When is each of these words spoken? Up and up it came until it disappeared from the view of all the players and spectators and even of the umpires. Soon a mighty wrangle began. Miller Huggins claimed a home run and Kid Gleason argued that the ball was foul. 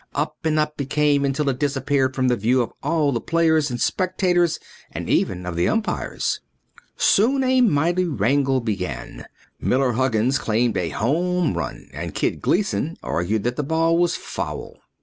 Up 0.15 0.43
and 0.45 0.57
up 0.57 0.81
it 0.81 0.89
came 0.89 1.23
until 1.23 1.47
it 1.49 1.59
disappeared 1.59 2.15
from 2.15 2.27
the 2.27 2.35
view 2.35 2.63
of 2.63 2.71
all 2.81 3.11
the 3.11 3.21
players 3.21 3.69
and 3.69 3.79
spectators 3.79 4.59
and 4.91 5.07
even 5.07 5.45
of 5.45 5.55
the 5.55 5.67
umpires. 5.69 6.39
Soon 6.97 7.43
a 7.43 7.61
mighty 7.61 8.05
wrangle 8.05 8.61
began. 8.61 9.27
Miller 9.59 9.91
Huggins 9.91 10.39
claimed 10.39 10.75
a 10.75 10.89
home 10.89 11.53
run 11.55 11.87
and 11.93 12.15
Kid 12.15 12.41
Gleason 12.41 12.97
argued 13.03 13.43
that 13.43 13.57
the 13.57 13.63
ball 13.63 13.95
was 13.95 14.15
foul. 14.15 14.79